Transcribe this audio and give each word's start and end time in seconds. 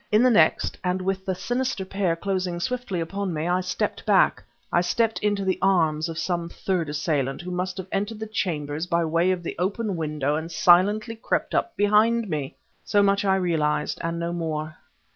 In 0.11 0.23
the 0.23 0.31
next, 0.31 0.79
and 0.83 0.99
with 0.99 1.27
the 1.27 1.35
sinister 1.35 1.85
pair 1.85 2.15
closing 2.15 2.59
swiftly 2.59 2.99
upon 3.01 3.31
me, 3.35 3.47
I 3.47 3.61
stepped 3.61 4.03
back 4.03 4.41
I 4.73 4.81
stepped 4.81 5.19
into 5.19 5.45
the 5.45 5.59
arms 5.61 6.09
of 6.09 6.17
some 6.17 6.49
third 6.49 6.89
assailant, 6.89 7.39
who 7.41 7.51
must 7.51 7.77
have 7.77 7.85
entered 7.91 8.17
the 8.19 8.25
chambers 8.25 8.87
by 8.87 9.05
way 9.05 9.29
of 9.29 9.43
the 9.43 9.55
open 9.59 9.95
window 9.95 10.35
and 10.35 10.51
silently 10.51 11.15
crept 11.15 11.53
up 11.53 11.77
behind 11.77 12.27
me! 12.29 12.55
So 12.83 13.03
much 13.03 13.23
I 13.23 13.35
realized, 13.35 13.99
and 14.01 14.17
no 14.17 14.33
more. 14.33 14.75